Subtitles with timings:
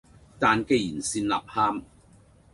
[0.39, 1.79] 但旣然是吶喊，